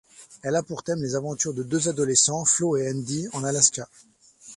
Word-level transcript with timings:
Elle 0.41 0.55
a 0.55 0.63
pour 0.63 0.81
thème 0.81 0.99
les 1.03 1.13
aventures 1.13 1.53
de 1.53 1.61
deux 1.61 1.87
adolescents, 1.87 2.43
Flo 2.43 2.75
et 2.75 2.89
Andy, 2.89 3.27
en 3.33 3.43
Alaska. 3.43 3.87